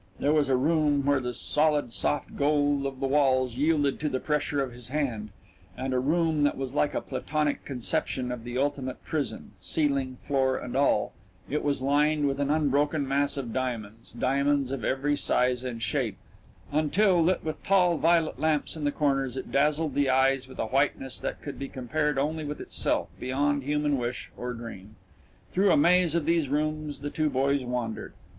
There 0.19 0.33
was 0.33 0.49
a 0.49 0.55
room 0.55 1.05
where 1.05 1.19
the 1.19 1.31
solid, 1.31 1.93
soft 1.93 2.35
gold 2.35 2.87
of 2.87 2.99
the 2.99 3.05
walls 3.05 3.55
yielded 3.57 3.99
to 3.99 4.09
the 4.09 4.19
pressure 4.19 4.59
of 4.59 4.71
his 4.71 4.87
hand, 4.87 5.29
and 5.77 5.93
a 5.93 5.99
room 5.99 6.41
that 6.41 6.57
was 6.57 6.73
like 6.73 6.95
a 6.95 7.01
platonic 7.01 7.63
conception 7.65 8.31
of 8.31 8.43
the 8.43 8.57
ultimate 8.57 9.05
prison 9.05 9.51
ceiling, 9.61 10.17
floor, 10.25 10.57
and 10.57 10.75
all, 10.75 11.13
it 11.47 11.63
was 11.63 11.83
lined 11.83 12.27
with 12.27 12.39
an 12.39 12.49
unbroken 12.49 13.07
mass 13.07 13.37
of 13.37 13.53
diamonds, 13.53 14.11
diamonds 14.17 14.71
of 14.71 14.83
every 14.83 15.15
size 15.15 15.63
and 15.63 15.83
shape, 15.83 16.17
until, 16.71 17.21
lit 17.21 17.43
with 17.43 17.61
tall 17.61 17.99
violet 17.99 18.39
lamps 18.39 18.75
in 18.75 18.85
the 18.85 18.91
corners, 18.91 19.37
it 19.37 19.51
dazzled 19.51 19.93
the 19.93 20.09
eyes 20.09 20.47
with 20.47 20.57
a 20.57 20.65
whiteness 20.65 21.19
that 21.19 21.43
could 21.43 21.59
be 21.59 21.69
compared 21.69 22.17
only 22.17 22.43
with 22.43 22.59
itself, 22.59 23.07
beyond 23.19 23.61
human 23.61 23.99
wish, 23.99 24.31
or 24.35 24.51
dream. 24.53 24.95
Through 25.51 25.69
a 25.71 25.77
maze 25.77 26.15
of 26.15 26.25
these 26.25 26.49
rooms 26.49 27.01
the 27.01 27.11
two 27.11 27.29
boys 27.29 27.63
wandered. 27.63 28.13